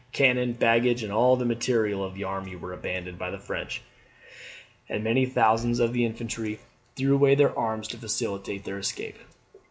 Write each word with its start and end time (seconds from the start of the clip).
Cannon, 0.13 0.53
baggage, 0.53 1.03
and 1.03 1.13
all 1.13 1.35
the 1.35 1.45
materiel 1.45 2.03
of 2.03 2.15
the 2.15 2.23
army 2.23 2.55
were 2.55 2.73
abandoned 2.73 3.19
by 3.19 3.29
the 3.29 3.37
French; 3.37 3.83
and 4.89 5.03
many 5.03 5.27
thousands 5.27 5.79
of 5.79 5.93
the 5.93 6.05
infantry 6.05 6.57
threw 6.95 7.13
away 7.13 7.35
their 7.35 7.55
arms 7.55 7.87
to 7.89 7.99
facilitate 7.99 8.63
their 8.63 8.79
escape. 8.79 9.17